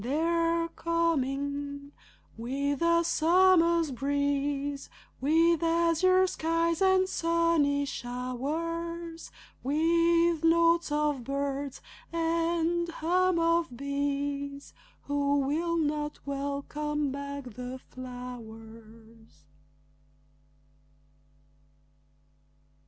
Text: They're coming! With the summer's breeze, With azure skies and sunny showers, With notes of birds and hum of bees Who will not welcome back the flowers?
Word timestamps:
They're 0.03 0.67
coming! 0.69 1.91
With 2.35 2.79
the 2.79 3.03
summer's 3.03 3.91
breeze, 3.91 4.89
With 5.19 5.61
azure 5.61 6.25
skies 6.25 6.81
and 6.81 7.07
sunny 7.07 7.85
showers, 7.85 9.29
With 9.61 10.43
notes 10.43 10.91
of 10.91 11.23
birds 11.23 11.81
and 12.11 12.89
hum 12.89 13.37
of 13.37 13.77
bees 13.77 14.73
Who 15.03 15.37
will 15.41 15.77
not 15.77 16.17
welcome 16.25 17.11
back 17.11 17.43
the 17.53 17.77
flowers? 17.91 19.45